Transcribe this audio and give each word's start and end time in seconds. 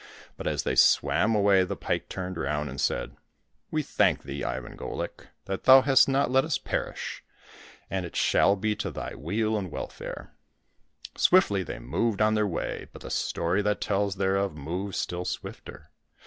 But 0.35 0.47
as 0.47 0.63
they 0.63 0.73
swam 0.73 1.35
away, 1.35 1.63
the 1.63 1.75
pike 1.75 2.09
turned 2.09 2.35
round 2.35 2.71
and 2.71 2.81
said," 2.81 3.15
We 3.69 3.83
thank 3.83 4.23
thee, 4.23 4.43
Ivan 4.43 4.75
GoUk, 4.75 5.27
that 5.45 5.65
thou 5.65 5.81
hast 5.83 6.09
not 6.09 6.31
let 6.31 6.43
us 6.43 6.57
perish, 6.57 7.23
and 7.87 8.03
it 8.03 8.15
shall 8.15 8.55
be 8.55 8.75
to 8.77 8.89
thy 8.89 9.13
weal 9.13 9.55
and 9.55 9.69
welfare!" 9.69 10.33
Swiftly 11.15 11.61
they 11.61 11.77
moved 11.77 12.19
on 12.19 12.33
their 12.33 12.47
way, 12.47 12.87
but 12.91 13.03
the 13.03 13.11
story 13.11 13.61
that 13.61 13.79
tells 13.79 14.15
thereof 14.15 14.55
moves 14.57 14.97
still 14.97 15.23
swifter. 15.23 15.91